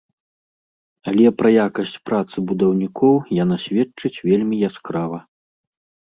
Але 1.09 1.27
пра 1.41 1.49
якасць 1.55 1.99
працы 2.09 2.37
будаўнікоў 2.51 3.13
яна 3.43 3.55
сведчыць 3.65 4.13
вельмі 4.31 4.55
яскрава. 4.69 5.19